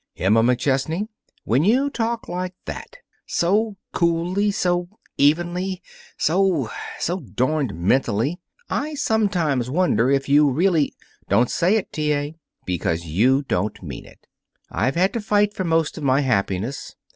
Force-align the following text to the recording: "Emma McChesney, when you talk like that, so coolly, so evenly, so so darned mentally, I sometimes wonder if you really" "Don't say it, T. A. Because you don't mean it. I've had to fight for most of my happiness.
"Emma 0.17 0.41
McChesney, 0.41 1.09
when 1.43 1.63
you 1.63 1.87
talk 1.87 2.27
like 2.27 2.55
that, 2.65 2.97
so 3.27 3.75
coolly, 3.93 4.49
so 4.49 4.89
evenly, 5.15 5.79
so 6.17 6.71
so 6.97 7.19
darned 7.19 7.75
mentally, 7.75 8.39
I 8.67 8.95
sometimes 8.95 9.69
wonder 9.69 10.09
if 10.09 10.27
you 10.27 10.49
really" 10.49 10.95
"Don't 11.29 11.51
say 11.51 11.75
it, 11.75 11.93
T. 11.93 12.15
A. 12.15 12.35
Because 12.65 13.05
you 13.05 13.43
don't 13.43 13.83
mean 13.83 14.07
it. 14.07 14.25
I've 14.71 14.95
had 14.95 15.13
to 15.13 15.21
fight 15.21 15.53
for 15.53 15.65
most 15.65 15.99
of 15.99 16.03
my 16.03 16.21
happiness. 16.21 16.95